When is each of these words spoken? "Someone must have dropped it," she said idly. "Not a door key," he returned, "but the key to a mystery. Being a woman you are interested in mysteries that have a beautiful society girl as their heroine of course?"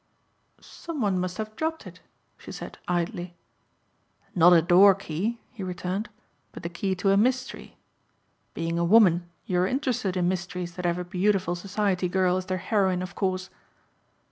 "Someone 0.61 1.19
must 1.19 1.37
have 1.37 1.55
dropped 1.55 1.85
it," 1.85 1.99
she 2.35 2.51
said 2.51 2.79
idly. 2.87 3.35
"Not 4.33 4.51
a 4.51 4.59
door 4.59 4.95
key," 4.95 5.39
he 5.51 5.61
returned, 5.61 6.09
"but 6.53 6.63
the 6.63 6.69
key 6.69 6.95
to 6.95 7.11
a 7.11 7.17
mystery. 7.17 7.77
Being 8.55 8.79
a 8.79 8.83
woman 8.83 9.29
you 9.45 9.59
are 9.59 9.67
interested 9.67 10.17
in 10.17 10.27
mysteries 10.27 10.73
that 10.73 10.85
have 10.85 10.97
a 10.97 11.03
beautiful 11.05 11.53
society 11.53 12.09
girl 12.09 12.37
as 12.37 12.47
their 12.47 12.57
heroine 12.57 13.03
of 13.03 13.13
course?" 13.13 13.51